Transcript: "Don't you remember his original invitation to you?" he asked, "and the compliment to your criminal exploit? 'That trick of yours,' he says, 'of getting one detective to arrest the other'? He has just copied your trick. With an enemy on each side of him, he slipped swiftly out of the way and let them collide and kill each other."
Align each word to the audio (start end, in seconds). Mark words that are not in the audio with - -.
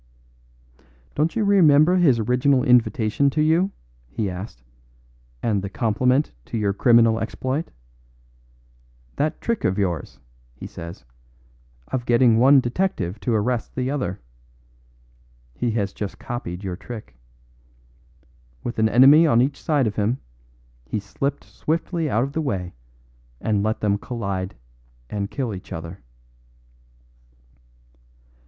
"Don't 1.13 1.35
you 1.35 1.43
remember 1.45 1.97
his 1.97 2.17
original 2.17 2.63
invitation 2.63 3.29
to 3.29 3.41
you?" 3.43 3.69
he 4.09 4.31
asked, 4.31 4.63
"and 5.43 5.61
the 5.61 5.69
compliment 5.69 6.31
to 6.45 6.57
your 6.57 6.73
criminal 6.73 7.19
exploit? 7.19 7.69
'That 9.17 9.39
trick 9.41 9.63
of 9.63 9.77
yours,' 9.77 10.17
he 10.55 10.65
says, 10.65 11.05
'of 11.89 12.07
getting 12.07 12.39
one 12.39 12.59
detective 12.59 13.19
to 13.19 13.35
arrest 13.35 13.75
the 13.75 13.91
other'? 13.91 14.19
He 15.53 15.69
has 15.73 15.93
just 15.93 16.17
copied 16.17 16.63
your 16.63 16.75
trick. 16.75 17.15
With 18.63 18.79
an 18.79 18.89
enemy 18.89 19.27
on 19.27 19.39
each 19.39 19.61
side 19.61 19.85
of 19.85 19.97
him, 19.97 20.17
he 20.83 20.99
slipped 20.99 21.43
swiftly 21.43 22.09
out 22.09 22.23
of 22.23 22.33
the 22.33 22.41
way 22.41 22.73
and 23.39 23.61
let 23.61 23.81
them 23.81 23.99
collide 23.99 24.55
and 25.11 25.29
kill 25.29 25.53
each 25.53 25.71
other." 25.71 26.01